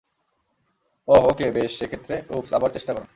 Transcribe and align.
ওহ, 1.07 1.23
okay, 1.25 1.45
বেশ, 1.51 1.71
সেক্ষেত্রে,- 1.79 2.15
উপস-আবার 2.37 2.69
চেষ্টা 2.71 2.91
কর। 2.93 3.03